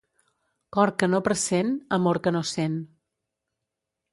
Cor 0.77 0.91
que 1.03 1.09
no 1.13 1.19
pressent, 1.27 1.69
amor 1.99 2.21
que 2.27 2.33
no 2.37 2.41
sent. 2.55 2.81